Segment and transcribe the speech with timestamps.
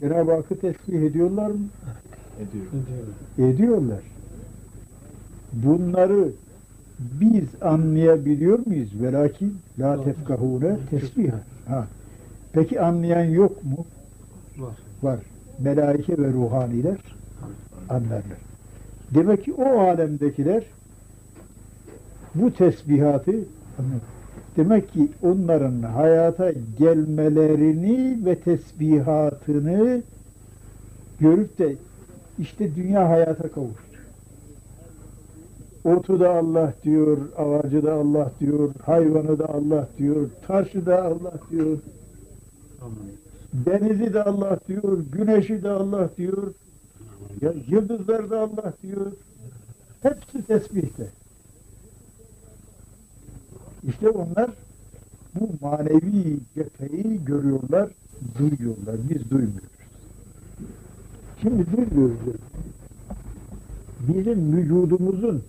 [0.00, 1.58] Cenab-ı Hakk'ı tesbih ediyorlar mı?
[2.40, 3.52] Ediyor.
[3.52, 4.00] Ediyorlar.
[5.52, 6.32] Bunları
[6.98, 9.02] biz anlayabiliyor muyuz?
[9.02, 11.30] Velakin la tefkahune tesbih.
[11.66, 11.86] Ha.
[12.52, 13.86] Peki anlayan yok mu?
[14.58, 14.76] Var.
[15.02, 15.18] Var.
[15.58, 16.98] Melaike ve ruhaniler
[17.88, 18.40] anlarlar.
[19.14, 20.64] Demek ki o alemdekiler
[22.34, 23.32] bu tesbihatı
[23.78, 24.00] anlar.
[24.56, 30.02] Demek ki onların hayata gelmelerini ve tesbihatını
[31.20, 31.76] görüp de
[32.38, 33.90] işte dünya hayata kavuştu.
[35.84, 41.32] Otu da Allah diyor, ağacı da Allah diyor, hayvanı da Allah diyor, taşı da Allah
[41.50, 41.78] diyor,
[43.52, 46.54] denizi de Allah diyor, güneşi de Allah diyor,
[47.40, 49.12] ya yıldızlar da Allah diyor.
[50.02, 51.19] Hepsi tesbihte.
[53.88, 54.50] İşte onlar
[55.34, 57.90] bu manevi cepheyi görüyorlar,
[58.38, 58.96] duyuyorlar.
[59.10, 59.70] Biz duymuyoruz.
[61.42, 62.18] Şimdi duyuyoruz.
[64.08, 65.42] Bizim vücudumuzun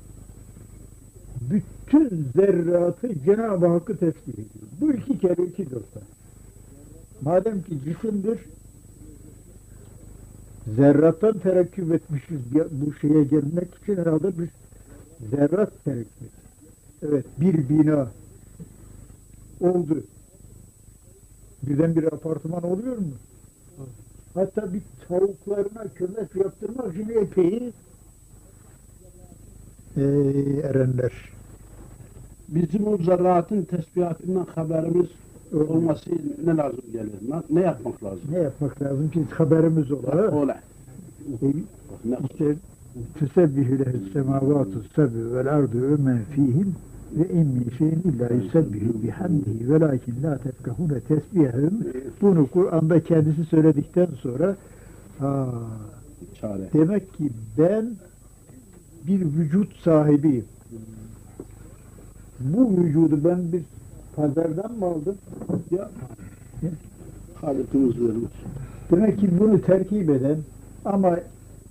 [1.52, 4.68] bütün zerratı Cenab-ı Hakk'ı tesbih ediyor.
[4.82, 6.00] Bu iki kere iki dörtte.
[7.22, 8.40] Madem ki cisimdir,
[10.76, 12.40] zerrattan terekküp etmişiz
[12.72, 14.50] bu şeye gelmek için herhalde bir
[15.32, 16.32] zerrat terekküp.
[17.04, 18.08] Evet, bir bina
[19.62, 20.04] oldu.
[21.64, 23.14] Birden bir apartman oluyor mu?
[24.34, 27.72] Hatta bir tavuklarına kömes yaptırmak için epey
[29.98, 31.12] eee, erenler.
[32.50, 35.08] Bizim o zerratın tesbihatından haberimiz
[35.70, 36.10] olması
[36.46, 37.12] ne lazım gelir?
[37.50, 38.22] Ne, yapmak lazım?
[38.32, 40.32] Ne yapmak lazım ki haberimiz ola?
[40.32, 40.60] Ola.
[41.42, 41.48] E,
[42.32, 42.56] İşte
[43.16, 46.76] tüsebbihu lehü semavatu sebü vel ardu ve men fihim
[47.16, 51.74] ve min şeyin illa yusebbihu bihamdihi velakin la tefkahune tesbihahum
[52.22, 54.56] bunu Kur'an'da kendisi söyledikten sonra
[56.42, 56.70] çare.
[56.74, 57.92] demek ki ben
[59.08, 60.46] bir vücut sahibiyim.
[62.40, 63.62] Bu vücudu ben bir
[64.16, 65.16] pazardan mı aldım?
[65.72, 65.90] Ya,
[67.44, 68.32] vermiş.
[68.92, 70.38] Demek ki bunu terkip eden
[70.86, 71.20] ama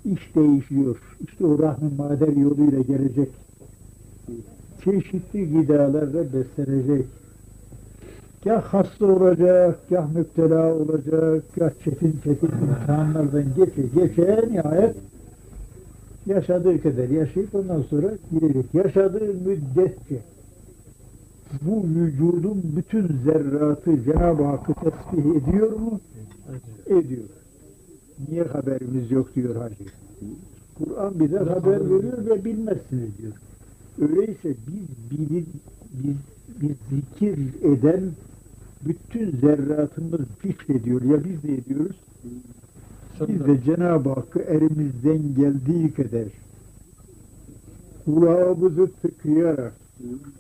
[0.05, 1.17] iş değişiyor.
[1.29, 3.29] İşte o rahmi mader yoluyla gelecek.
[4.85, 7.07] Çeşitli gıdalarla beslenecek.
[8.45, 14.97] Gah hasta olacak, gah müptela olacak, gah çetin çetin imtihanlardan geçe geçe nihayet
[16.27, 18.75] yaşadığı kadar yaşayıp ondan sonra gidecek.
[18.75, 20.21] Yaşadığı müddetçe
[21.63, 26.01] bu vücudun bütün zerratı Cenab-ı Hakk'ı tesbih ediyor mu?
[26.87, 27.25] ediyor.
[28.29, 29.85] Niye haberimiz yok diyor hacı.
[30.79, 33.33] Kur'an bize haber veriyor ve bilmezsiniz diyor.
[33.99, 35.45] Öyleyse biz bilir,
[35.93, 36.17] biz,
[36.63, 38.01] biz zikir eden
[38.87, 41.03] bütün zerratımız zikrediyor.
[41.03, 41.97] Ya biz de ediyoruz.
[43.29, 46.25] Biz de Cenab-ı Hakk'ı elimizden geldiği kadar
[48.05, 49.73] kulağımızı tıkayarak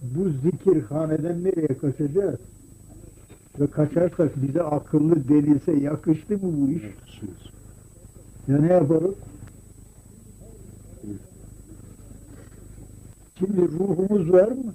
[0.03, 2.39] bu zikirhaneden nereye kaçacağız?
[3.61, 6.83] Ve kaçarsak bize akıllı denilse yakıştı mı bu iş?
[8.49, 9.15] Ya ne yaparız?
[13.41, 14.75] Şimdi ruhumuz var mı?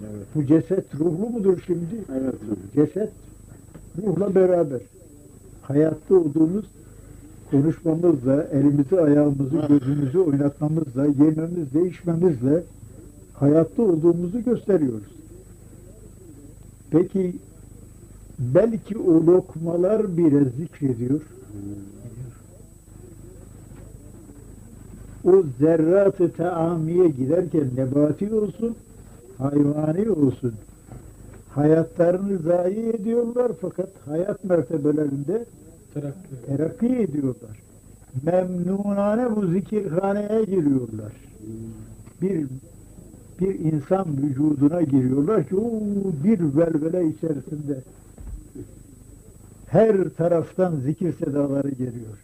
[0.00, 0.26] Evet.
[0.34, 2.04] Bu ceset ruhlu mudur şimdi?
[2.20, 2.34] Evet.
[2.74, 3.10] Ceset
[3.98, 4.80] ruhla beraber.
[5.62, 6.64] Hayatta olduğumuz
[7.50, 12.62] konuşmamızla, elimizi, ayağımızı, gözümüzü oynatmamızla, yememizle, içmemizle
[13.34, 15.16] hayatta olduğumuzu gösteriyoruz.
[16.90, 17.32] Peki
[18.38, 21.20] belki o lokmalar bile zikrediyor.
[25.26, 28.76] O zerrat-ı taamiye giderken nebati olsun,
[29.38, 30.54] hayvani olsun.
[31.48, 35.44] Hayatlarını zayi ediyorlar fakat hayat mertebelerinde
[36.46, 37.62] terakki ediyorlar.
[38.22, 41.12] Memnunane bu zikirhaneye giriyorlar.
[42.22, 42.46] Bir
[43.40, 45.70] bir insan vücuduna giriyorlar ki o
[46.24, 47.80] bir velvele içerisinde
[49.66, 52.18] her taraftan zikir sedaları geliyor.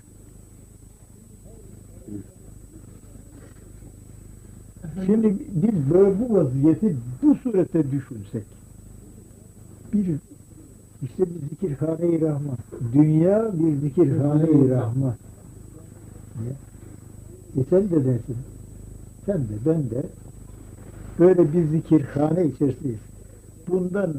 [5.06, 8.43] Şimdi biz böyle bu vaziyeti bu surete düşünsek
[9.93, 10.06] bir
[11.03, 12.56] işte bir zikirhane-i rahman.
[12.93, 15.15] Dünya bir zikirhane-i rahman.
[17.56, 18.37] E sen de dersin.
[19.27, 20.03] Sen de ben de
[21.19, 23.00] böyle bir zikirhane içerisindeyiz.
[23.69, 24.15] Bundan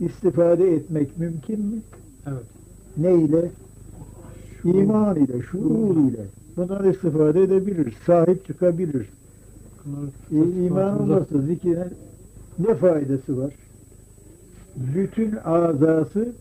[0.00, 1.76] istifade etmek mümkün mü?
[2.26, 2.44] Evet.
[2.96, 3.50] Ne ile?
[4.64, 6.26] İman ile, şuur ile.
[6.56, 9.06] Bundan istifade edebilir, sahip çıkabilir.
[10.32, 11.94] E, iman olmazsa zikrin
[12.58, 13.54] ne faydası var?
[14.76, 16.32] Bütün azası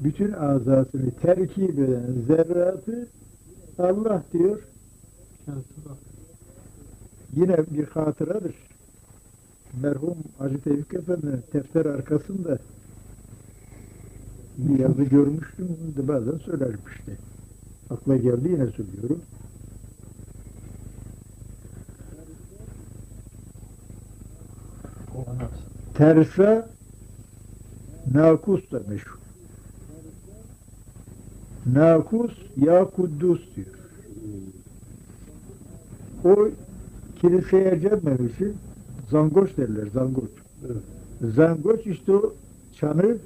[0.00, 3.08] bütün azasını terkip eden zerratı
[3.78, 4.62] Allah diyor.
[7.32, 8.54] Yine bir hatıradır.
[9.82, 12.58] Merhum Hacı Tevfik Efendi defter arkasında
[14.58, 15.68] bir yazı görmüştüm.
[16.08, 17.16] Bazen söylerim işte.
[17.90, 19.20] Akla geldi yine söylüyorum.
[25.94, 26.68] Tersa
[28.14, 29.18] nakus da meşhur.
[31.66, 33.66] Nakus ya kuddus diyor.
[36.24, 36.48] O
[37.20, 38.52] kiliseye gelmemişi
[39.10, 40.30] zangoç derler zangoç.
[41.34, 42.34] Zangoç işte o
[42.72, 43.16] çanı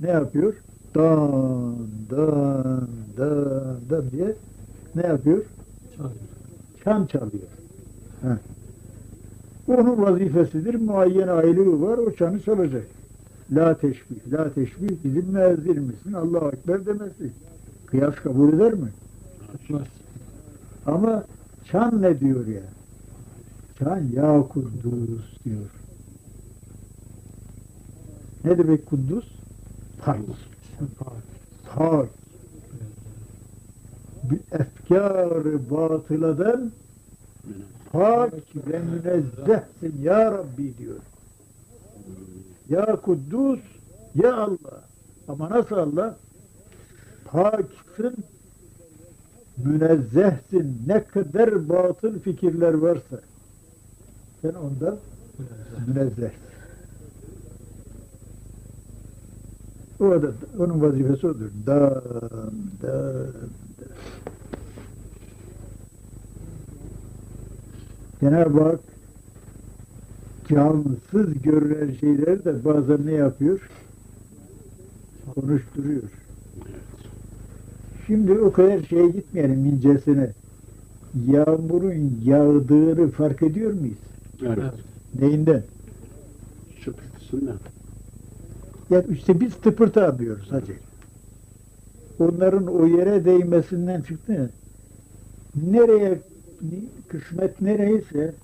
[0.00, 0.54] ne yapıyor?
[0.94, 1.76] Dan,
[2.10, 4.34] dan, dan, dan diye
[4.94, 5.44] ne yapıyor?
[6.84, 7.48] Çan çalıyor.
[8.22, 8.59] Heh.
[9.70, 10.74] Onun vazifesidir.
[10.74, 11.98] Muayyen aylığı var.
[11.98, 12.86] O çanı çalacak.
[13.52, 17.30] La teşbih, la teşbih bizim müezzinimizin Allahu Ekber demesi.
[17.86, 18.88] Kıyas kabul eder mi?
[20.86, 21.24] Ama
[21.70, 22.62] çan ne diyor ya?
[23.78, 25.70] Çan ya kuddus diyor.
[28.44, 29.24] Ne demek kuddus?
[30.04, 30.18] Pak.
[31.74, 32.08] Pak.
[34.30, 36.72] Bir efkar-ı batıladan
[37.92, 40.96] pak ve münezzehsin ya Rabbi diyor.
[42.68, 43.60] Ya Kuddus,
[44.14, 44.82] ya Allah.
[45.28, 46.16] Ama nasıl Allah?
[47.24, 48.16] Paksın,
[49.56, 50.82] münezzehsin.
[50.86, 53.20] Ne kadar batıl fikirler varsa
[54.42, 54.96] sen ondan
[55.86, 56.50] münezzehsin.
[60.00, 61.50] O da, onun vazifesi odur.
[61.66, 62.02] Dan,
[62.82, 63.26] dan,
[63.80, 64.39] dan.
[68.20, 68.80] Cenab-ı Hak
[70.48, 73.70] cansız görülen şeyleri de bazen ne yapıyor?
[75.34, 76.02] Konuşturuyor.
[78.06, 80.32] Şimdi o kadar şeye gitmeyelim incesine.
[81.26, 83.98] Yağmurun yağdığını fark ediyor muyuz?
[84.42, 84.72] Evet.
[85.20, 85.62] Neyinden?
[86.84, 87.56] Şıpırtısından.
[88.90, 90.72] Ya işte biz tıpırtı alıyoruz hacı.
[92.18, 94.50] Onların o yere değmesinden çıktı.
[95.70, 96.20] Nereye
[97.10, 98.34] kısmet nereyse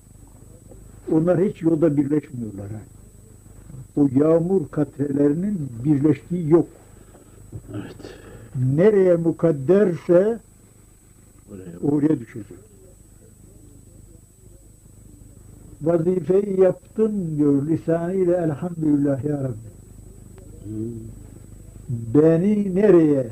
[1.11, 2.69] onlar hiç yolda birleşmiyorlar.
[2.71, 2.79] ha.
[3.95, 6.67] O yağmur katrelerinin birleştiği yok.
[7.75, 7.95] Evet.
[8.75, 10.39] Nereye mukadderse
[11.51, 11.79] Oraya.
[11.91, 12.57] oraya düşecek.
[15.81, 19.67] Vazifeyi yaptın diyor lisanıyla elhamdülillah ya Rabbi.
[20.63, 20.93] Hmm.
[21.89, 23.27] Beni nereye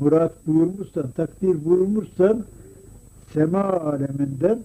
[0.00, 2.44] murat buyurmuşsan, takdir buyurmuşsan
[3.34, 4.58] sema aleminden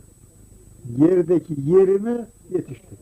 [0.97, 2.97] yerdeki yerime yetiştim.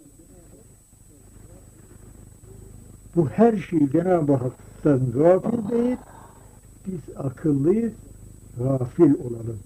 [3.16, 5.98] Bu her şey Cenab-ı Hak'tan gafil değil,
[6.88, 7.94] biz akıllıyız,
[8.58, 9.60] gafil olalım.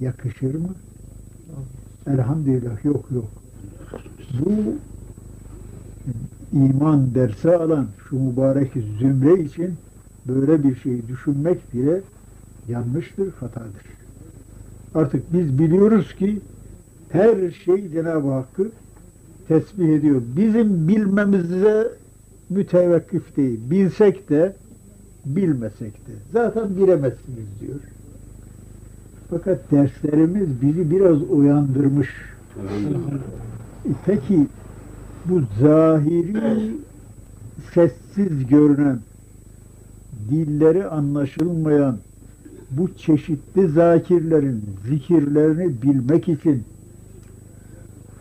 [0.00, 0.74] Yakışır mı?
[2.06, 3.28] Elhamdülillah yok yok.
[4.32, 4.74] Bu
[6.52, 9.74] iman dersi alan şu mübarek zümre için
[10.28, 12.00] böyle bir şey düşünmek bile
[12.68, 13.96] yanlıştır, hatadır.
[14.96, 16.40] Artık biz biliyoruz ki
[17.10, 18.70] her şey Cenab-ı Hakk'ı
[19.48, 20.22] tesbih ediyor.
[20.36, 21.92] Bizim bilmemize
[22.50, 23.60] mütevekkif değil.
[23.70, 24.56] Bilsek de
[25.26, 26.12] bilmesek de.
[26.32, 27.80] Zaten bilemezsiniz diyor.
[29.30, 32.08] Fakat derslerimiz bizi biraz uyandırmış.
[33.84, 34.46] E Peki
[35.24, 36.74] bu zahiri
[37.74, 38.98] sessiz görünen,
[40.30, 41.98] dilleri anlaşılmayan
[42.70, 46.64] bu çeşitli zakirlerin zikirlerini bilmek için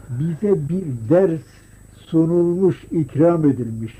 [0.10, 1.42] bize bir ders
[1.98, 3.94] sunulmuş, ikram edilmiş.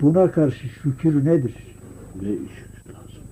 [0.00, 1.54] Buna karşı şükür nedir?
[2.22, 3.22] Ne iş lazım?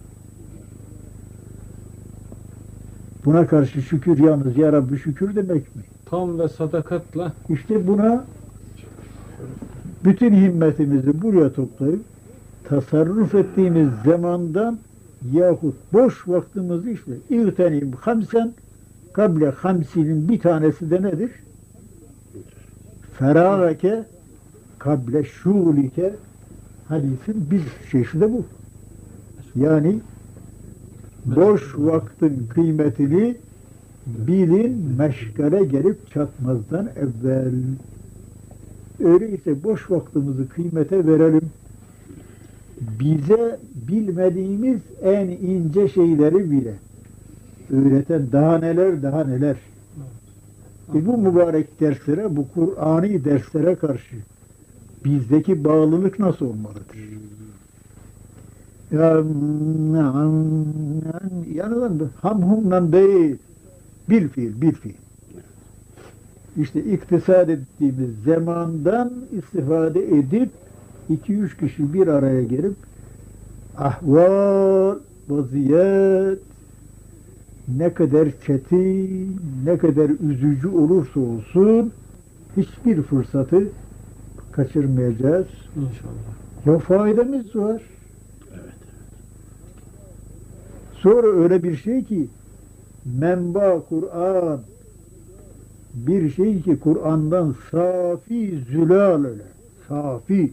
[3.24, 5.82] Buna karşı şükür yalnız ya Rabbi şükür demek mi?
[6.04, 8.24] Tam ve sadakatla İşte buna
[10.04, 12.00] bütün himmetimizi buraya toplayıp
[12.64, 14.78] tasarruf ettiğimiz zamandan
[15.34, 18.52] yahut boş vaktimizi işte İğtenim hamsen
[19.12, 21.30] kable hamsinin bir tanesi de nedir?
[23.18, 24.04] Feragake
[24.78, 26.14] kable şulike
[26.88, 28.44] hadisin bir de bu.
[29.56, 29.98] Yani
[31.24, 33.36] boş vaktin kıymetini
[34.06, 37.54] bilin meşgale gelip çatmazdan evvel.
[39.04, 41.50] Öyleyse boş vaktimizi kıymete verelim.
[43.00, 46.74] Bize bilmediğimiz en ince şeyleri bile
[47.70, 49.56] öğreten daha neler daha neler.
[50.94, 54.16] E bu mübarek derslere, bu Kur'ani derslere karşı
[55.04, 56.96] bizdeki bağlılık nasıl olmalıdır?
[58.92, 59.22] Ya,
[61.54, 63.36] yanılan hamhumla değil.
[64.10, 64.94] Bil fiil, bil fiil.
[66.56, 70.50] İşte iktisat ettiğimiz zamandan istifade edip
[71.10, 72.74] iki üç kişi bir araya gelip
[73.78, 74.96] ahval,
[75.28, 76.38] vaziyet
[77.68, 81.92] ne kadar çetin, ne kadar üzücü olursa olsun
[82.56, 83.68] hiçbir fırsatı
[84.52, 85.46] kaçırmayacağız.
[85.76, 86.36] İnşallah.
[86.66, 87.82] Ya faydamız var.
[88.52, 88.74] Evet.
[90.94, 92.28] Sonra öyle bir şey ki
[93.04, 94.60] menba Kur'an
[95.94, 99.42] bir şey ki Kur'an'dan safi zülal öyle.
[99.88, 100.52] Safi.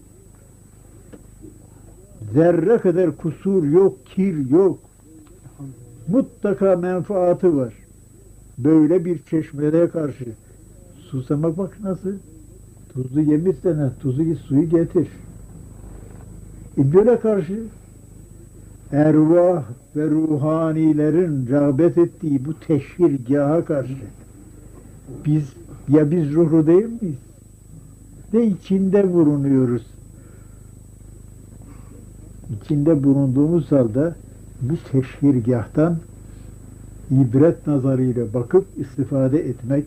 [2.33, 4.79] Zerre kadar kusur yok, kir yok.
[6.07, 7.73] Mutlaka menfaati var.
[8.57, 10.25] Böyle bir çeşmeye karşı
[10.97, 12.11] susamak bak nasıl?
[12.93, 15.07] Tuzlu yemişsen ha, tuzu suyu getir.
[16.77, 17.63] E böyle karşı
[18.91, 19.63] ervah
[19.95, 23.97] ve ruhanilerin rağbet ettiği bu teşhirgaha karşı
[25.25, 25.53] biz
[25.89, 27.17] ya biz ruhlu değil miyiz?
[28.33, 29.83] Ve içinde bulunuyoruz.
[32.53, 34.13] İçinde bulunduğumuz halde
[34.61, 35.97] bu teşhirgahtan
[37.11, 39.85] ibret nazarıyla bakıp istifade etmek,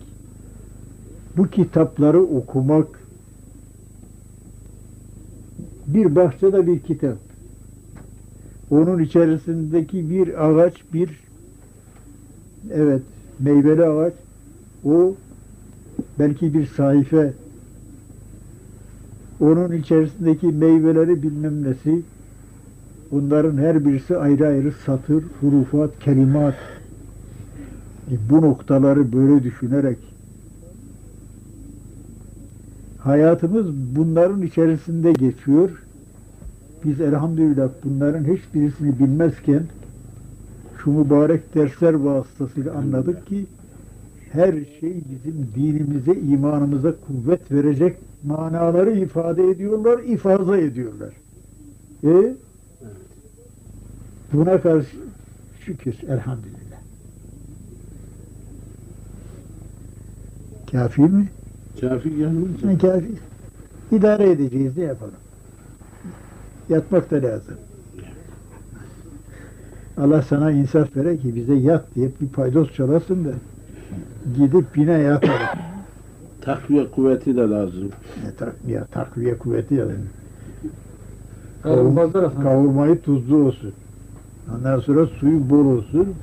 [1.37, 2.87] bu kitapları okumak,
[5.87, 7.16] bir bahçede bir kitap,
[8.70, 11.11] onun içerisindeki bir ağaç, bir
[12.70, 13.02] evet
[13.38, 14.14] meyveli ağaç,
[14.85, 15.14] o
[16.18, 17.32] belki bir sayfa,
[19.40, 22.02] onun içerisindeki meyveleri bilmem nesi,
[23.11, 26.55] bunların her birisi ayrı ayrı satır, hurufat, kelimat.
[28.11, 29.99] E, bu noktaları böyle düşünerek
[32.99, 35.71] hayatımız bunların içerisinde geçiyor.
[36.85, 39.63] Biz elhamdülillah bunların hiçbirisini bilmezken
[40.85, 43.47] şu mübarek dersler vasıtasıyla anladık ki
[44.33, 51.13] her şey bizim dinimize, imanımıza kuvvet verecek manaları ifade ediyorlar, ifaza ediyorlar.
[52.05, 52.35] E
[54.33, 54.97] buna karşı
[55.64, 56.76] şükür elhamdülillah.
[60.73, 61.28] Kafi mi?
[61.80, 62.64] Kafi gelmez.
[62.64, 63.11] Ne kafi?
[63.92, 65.14] İdare edeceğiz ne yapalım?
[66.68, 67.54] Yatmak da lazım.
[69.99, 73.30] Allah sana insaf vere ki bize yat diye bir paydos çalasın da
[74.37, 75.37] gidip bine yatalım.
[76.40, 77.90] Takviye kuvveti de lazım.
[78.25, 79.95] Ne takviye, takviye kuvveti yani.
[81.95, 82.42] Pazar efendim.
[82.42, 83.73] Kavurmayı tuzlu olsun.
[84.55, 86.15] Ondan sonra suyu bol olsun.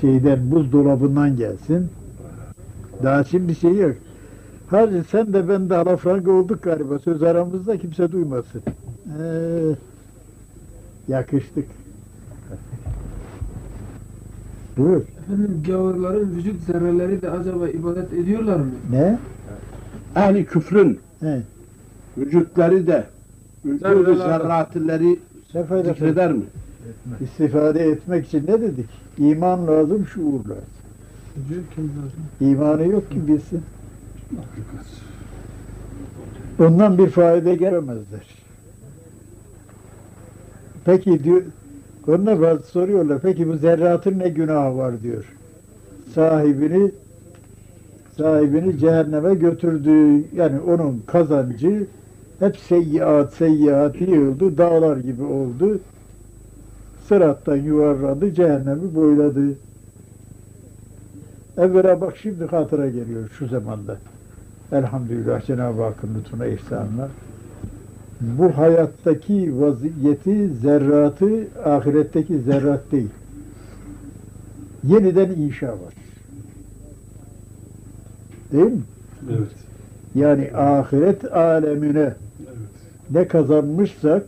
[0.00, 1.88] Şeyden buzdolabından gelsin.
[3.02, 3.96] Daha şimdi şey yok.
[4.66, 6.98] Hacı sen de ben de alafranga olduk galiba.
[6.98, 8.62] Söz aramızda kimse duymasın.
[9.20, 9.76] Ee,
[11.08, 11.66] yakıştık.
[14.76, 15.02] Buyur.
[15.24, 18.70] Efendim gavurların vücut zerreleri de acaba ibadet ediyorlar mı?
[18.90, 19.18] Ne?
[20.16, 21.42] Ehli küfrün He.
[22.18, 23.06] vücutları da
[23.64, 25.18] vücudu zerratileri
[25.52, 26.42] Sefer zikreder mi?
[27.20, 28.86] İstifade etmek için ne dedik?
[29.18, 30.64] İman lazım, şuur lazım.
[32.40, 33.62] İmanı yok ki bilsin.
[36.58, 38.26] Ondan bir fayda gelemezler.
[40.84, 41.42] Peki diyor,
[42.06, 45.24] onunla bazı soruyorlar, peki bu zerratın ne günahı var diyor.
[46.14, 46.90] Sahibini
[48.16, 50.24] sahibini cehenneme götürdü.
[50.36, 51.86] Yani onun kazancı
[52.38, 55.80] hep seyyiat, seyyiat yığıldı, dağlar gibi oldu.
[57.08, 59.40] Sırattan yuvarladı, cehennemi boyladı.
[61.58, 63.96] Evvela bak şimdi hatıra geliyor şu zamanda.
[64.72, 67.10] Elhamdülillah Cenab-ı Hakk'ın lütfuna ihsanlar.
[68.20, 73.08] Bu hayattaki vaziyeti, zerratı ahiretteki zerrat değil.
[74.84, 75.94] Yeniden inşa var.
[78.52, 78.82] Değil mi?
[79.30, 79.48] Evet.
[80.14, 82.14] Yani ahiret alemine Evet.
[83.10, 84.22] ne kazanmışsak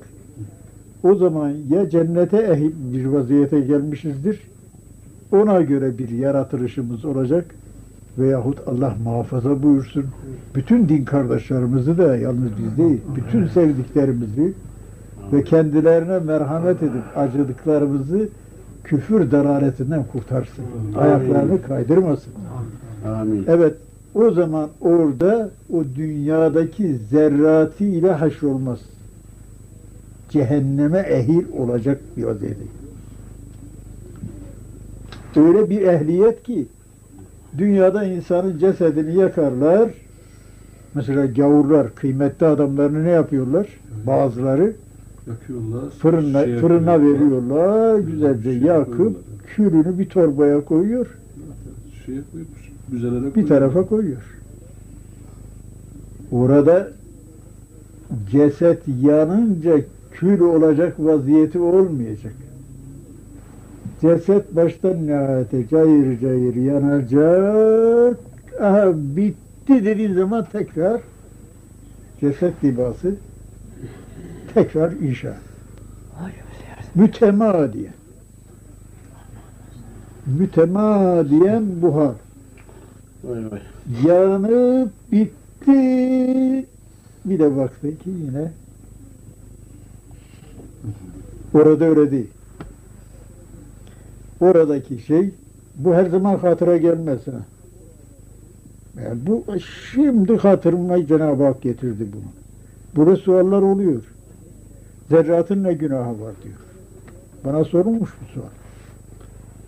[1.02, 4.40] o zaman ya cennete ehil bir vaziyete gelmişizdir
[5.32, 7.54] ona göre bir yaratılışımız olacak
[8.18, 10.04] veyahut Allah muhafaza buyursun.
[10.54, 14.52] Bütün din kardeşlerimizi de yalnız biz değil, bütün sevdiklerimizi
[15.32, 18.28] ve kendilerine merhamet edip acıdıklarımızı
[18.84, 20.64] küfür dalaletinden kurtarsın.
[20.96, 22.32] Ayaklarını kaydırmasın.
[23.06, 23.44] Amin.
[23.48, 23.74] Evet,
[24.14, 28.78] o zaman orada o dünyadaki zerratiyle haşrolmaz.
[30.30, 32.64] Cehenneme ehil olacak bir vaziyette.
[35.36, 36.66] Öyle bir ehliyet ki
[37.58, 39.90] dünyada insanın cesedini yakarlar.
[40.94, 43.66] Mesela gavurlar, kıymetli adamlarını ne yapıyorlar?
[44.06, 44.72] Bazıları
[45.28, 45.90] Yakıyorlar.
[45.90, 47.20] Fırına, şey fırına yapıyorlar.
[47.20, 47.98] veriyorlar.
[47.98, 49.16] Güzelce Şey yakıp
[49.46, 51.06] külünü bir torbaya koyuyor.
[52.06, 52.14] Şey.
[52.92, 53.48] Müzelere bir koyuyor.
[53.48, 54.22] tarafa koyuyor.
[56.32, 56.88] Orada
[58.30, 59.80] ceset yanınca
[60.20, 62.32] kül olacak vaziyeti olmayacak.
[64.00, 68.18] Ceset baştan nihayete cayır cayır yanacak.
[68.60, 71.00] Aha bitti dediğin zaman tekrar
[72.20, 73.14] ceset libası
[74.54, 75.36] tekrar inşa.
[76.94, 77.92] Mütemadiyen.
[80.26, 82.14] Mütemadiyen buhar.
[84.06, 86.66] Yanıp bitti.
[87.24, 88.50] Bir de baktı ki yine
[91.66, 92.30] orada öyle değil.
[94.40, 95.30] Oradaki şey
[95.76, 97.40] bu her zaman hatıra gelmez ha.
[99.04, 99.44] Yani bu
[99.92, 102.30] şimdi hatırıma Cenab-ı Hak getirdi bunu.
[102.96, 104.02] Burada sualler oluyor.
[105.10, 106.56] Zerratın ne günahı var diyor.
[107.44, 108.48] Bana sorulmuş bu sual.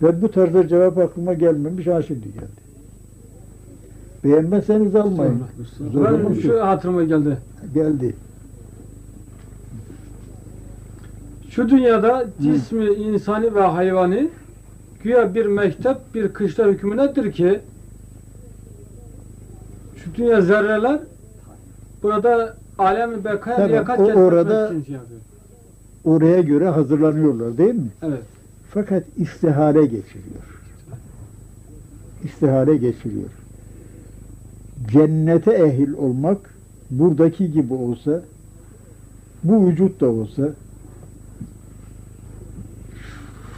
[0.01, 2.61] Ve bu tarzda cevap aklıma gelmemiş ha şimdi geldi.
[4.23, 5.43] Beğenmezseniz almayın.
[5.93, 6.43] Zorunlu şey.
[6.43, 7.37] şu hatırıma geldi.
[7.73, 8.15] Geldi.
[11.51, 14.29] Şu dünyada cismi insani ve hayvani
[15.03, 17.59] güya bir mektep, bir kışla hükmü nedir ki
[19.95, 20.99] şu dünya zerreler
[22.03, 25.19] burada alemi bekaya Tamam, liyakat o orada- şey yapıyor.
[26.05, 27.89] Oraya göre hazırlanıyorlar değil mi?
[28.01, 28.23] Evet.
[28.73, 30.61] Fakat istihare geçiriyor.
[32.23, 33.29] İstihare geçiriyor.
[34.91, 36.37] Cennete ehil olmak
[36.91, 38.21] buradaki gibi olsa
[39.43, 40.49] bu vücut da olsa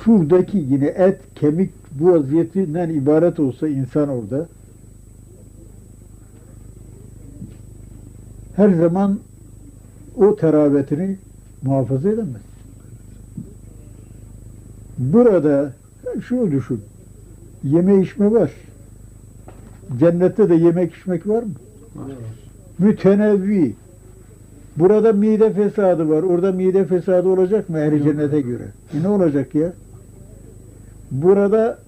[0.03, 4.47] şuradaki yine et, kemik bu vaziyetinden ibaret olsa insan orada
[8.55, 9.19] her zaman
[10.17, 11.17] o teravetini
[11.63, 12.41] muhafaza edemez.
[14.97, 15.73] Burada
[16.27, 16.81] şunu düşün.
[17.63, 18.51] Yeme içme var.
[19.99, 21.53] Cennette de yemek içmek var mı?
[22.79, 23.75] Mütenevvi.
[24.77, 26.23] Burada mide fesadı var.
[26.23, 28.67] Orada mide fesadı olacak mı ehli cennete göre?
[28.93, 29.73] E ne olacak ya?
[31.13, 31.79] Burada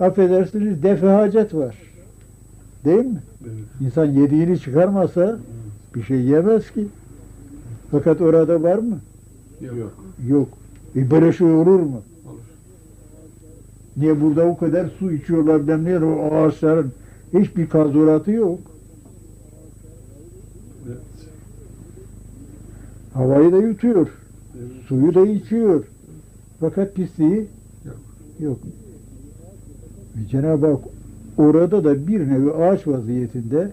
[0.00, 1.76] affedersiniz defe hacet var.
[2.84, 3.22] Değil mi?
[3.44, 3.54] Evet.
[3.80, 5.38] İnsan yediğini çıkarmasa
[5.94, 6.86] bir şey yemez ki.
[7.90, 8.98] Fakat orada var mı?
[9.60, 9.92] Yok.
[10.28, 10.48] Yok.
[10.96, 12.02] E böyle şey olur mu?
[12.26, 12.38] Olur.
[13.96, 16.92] Niye burada o kadar su içiyorlar ne o ağaçların
[17.34, 18.58] hiçbir kazuratı yok.
[20.86, 20.98] Evet.
[23.14, 24.08] Havayı da yutuyor.
[24.58, 24.70] Evet.
[24.88, 25.84] Suyu da içiyor.
[26.60, 27.46] Fakat pisliği
[28.42, 28.58] Yok.
[30.16, 30.80] Ve Cenab-ı Hak
[31.38, 33.70] orada da bir nevi ağaç vaziyetinde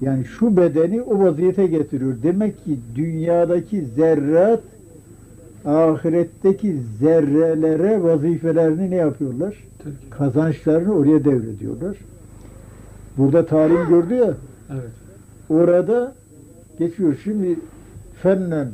[0.00, 2.14] yani şu bedeni o vaziyete getiriyor.
[2.22, 4.60] Demek ki dünyadaki zerrat
[5.64, 9.64] ahiretteki zerrelere vazifelerini ne yapıyorlar?
[10.10, 11.96] Kazançlarını oraya devrediyorlar.
[13.18, 14.34] Burada talim gördü ya
[14.72, 14.90] Evet.
[15.50, 16.14] orada
[16.78, 17.16] geçiyor.
[17.24, 17.56] Şimdi
[18.22, 18.68] fennen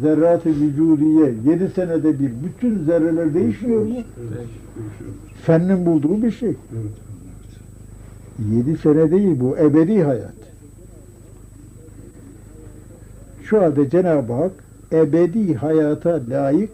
[0.00, 3.94] zerrat-ı vücudiye yedi senede bir bütün zerreler değişmiyor mu?
[3.94, 4.46] Evet.
[5.42, 6.48] Fennin bulduğu bir şey.
[6.48, 7.04] Evet.
[8.52, 10.34] Yedi sene değil bu ebedi hayat.
[13.44, 14.52] Şu halde Cenab-ı Hak
[14.92, 16.70] ebedi hayata layık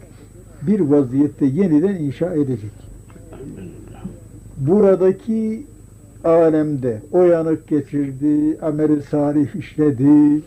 [0.63, 2.71] bir vaziyette yeniden inşa edecek.
[4.57, 5.67] Buradaki
[6.25, 10.43] alemde o yanık geçirdi, amel-i salih işledi.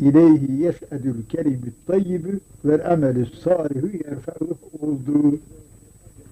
[0.00, 5.38] İleyhi yes'edül kelimü tayyibü vel amelü salihu yerfe'uh oldu.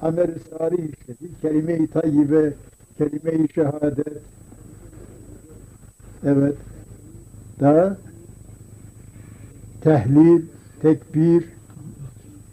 [0.01, 1.31] Amel-i salih işledi.
[1.42, 2.53] Kelime-i tayyibe,
[2.98, 4.22] kelime-i şehadet.
[6.25, 6.55] Evet.
[7.61, 7.96] Daha
[9.81, 10.42] tehlil,
[10.83, 11.44] tekbir.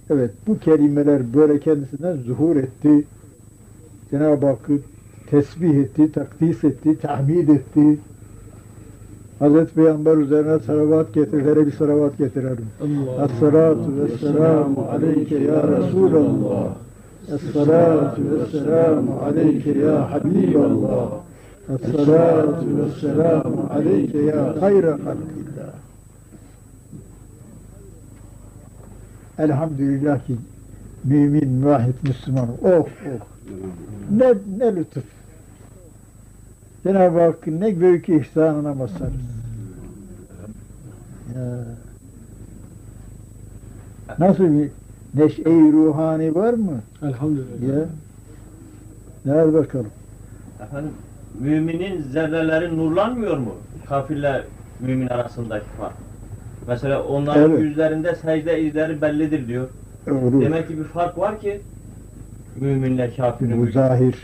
[0.09, 3.03] Evet bu kelimeler böyle kendisinden zuhur etti.
[4.11, 4.79] Cenab-ı Hakk'ı
[5.27, 7.97] tesbih etti, takdis etti, tahmid etti.
[9.39, 12.67] Hazreti Peygamber üzerine salavat getir, bir salavat getirelim.
[13.25, 16.67] Es-salatu ve-selamu aleyke ya Resulallah.
[17.33, 21.09] Es-salatu ve-selamu aleyke ya Habiballah.
[21.73, 25.73] Es-salatu ve-selamu aleyke ya hayra halkillah.
[29.37, 30.35] Elhamdülillah ki
[31.03, 32.47] mümin, müahit, Müslüman.
[32.63, 32.85] Oh oh.
[34.11, 35.18] Ne, ne lütuf.
[36.83, 39.13] Cenab-ı Hakk'ın ne büyük ihsanına mazharız.
[41.35, 41.65] Ya.
[44.19, 44.69] Nasıl bir
[45.13, 46.81] neşe-i ruhani var mı?
[47.03, 47.77] Elhamdülillah.
[47.77, 47.85] Ya.
[49.25, 49.91] Gel bakalım.
[50.63, 50.91] Efendim,
[51.39, 53.53] müminin zerreleri nurlanmıyor mu?
[53.85, 54.43] Kafirle
[54.79, 55.93] mümin arasındaki fark.
[56.67, 57.61] Mesela onların Evet.
[57.61, 59.69] yüzlerinde secde izleri bellidir diyor.
[60.11, 60.41] Olur.
[60.41, 61.61] Demek ki bir fark var ki
[62.55, 63.67] müminle kafirin.
[63.67, 64.15] Bu zahir.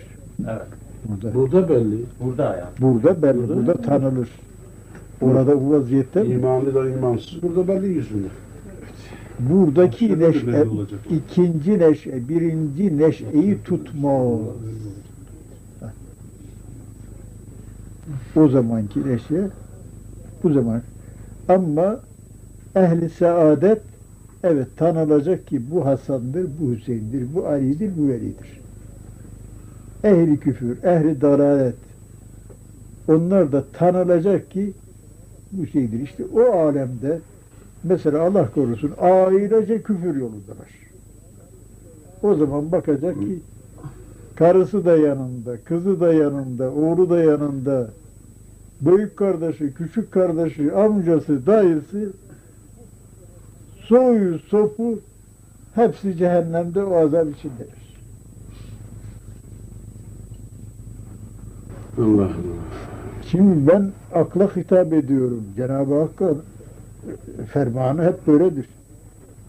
[0.50, 0.62] Evet.
[1.10, 1.34] Burada.
[1.34, 2.02] Burada belli.
[2.24, 2.70] Burada yani.
[2.82, 3.56] Burada belli, Burada.
[3.56, 4.30] burada tanınır.
[5.22, 7.44] Orada bu vaziyette İmanlı da imansız.
[7.44, 8.28] Burada belli yüzünde.
[9.40, 10.66] buradaki de neşe,
[11.10, 14.12] ikinci neşe, birinci neşeyi tutma.
[18.36, 19.50] O zamanki neşe,
[20.44, 20.82] bu zaman.
[21.50, 22.00] Ama
[22.76, 23.82] ehli saadet,
[24.44, 28.65] evet tanılacak ki bu Hasan'dır, bu Hüseyin'dir, bu Ali'dir, bu Veli'dir.
[30.06, 31.76] Ehli küfür, ehli dalalet,
[33.08, 34.74] onlar da tanılacak ki
[35.52, 36.00] bu şeydir.
[36.00, 37.20] İşte o alemde
[37.84, 40.70] mesela Allah korusun ailece küfür yolundalar.
[42.24, 43.40] O zaman bakacak ki
[44.36, 47.90] karısı da yanında, kızı da yanında, oğlu da yanında,
[48.82, 52.14] büyük kardeşi, küçük kardeşi, amcası, dayısı,
[53.88, 55.00] soyu, sopu
[55.76, 57.85] hepsi cehennemde o azap içindedir.
[61.98, 62.66] Allah Allah.
[63.32, 65.44] Şimdi ben akla hitap ediyorum.
[65.56, 66.44] Cenab-ı Hakk'ın
[67.54, 68.70] fermanı hep böyledir.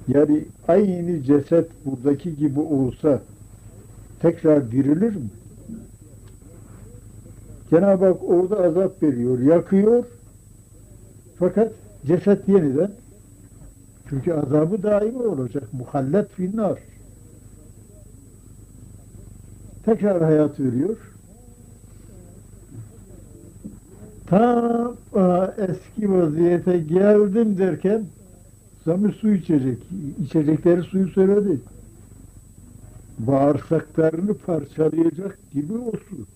[0.08, 3.20] Yani aynı ceset buradaki gibi olsa
[4.20, 5.30] tekrar dirilir mi?
[7.70, 10.04] Cenab-ı Hak orada azap veriyor, yakıyor.
[11.38, 11.72] Fakat
[12.06, 12.90] ceset yeniden
[14.08, 15.72] çünkü azabı daimi olacak.
[15.72, 16.78] Muhallet finnar.
[19.84, 20.96] Tekrar hayat veriyor.
[24.26, 28.06] Tam aa, eski vaziyete geldim derken
[28.84, 29.78] Sami su içecek.
[30.24, 31.60] İçecekleri suyu söyledi.
[33.18, 36.35] Bağırsaklarını parçalayacak gibi o su.